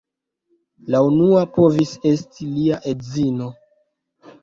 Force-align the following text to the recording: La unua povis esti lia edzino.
La 0.95 1.01
unua 1.09 1.45
povis 1.59 1.93
esti 2.15 2.51
lia 2.57 2.83
edzino. 2.97 3.55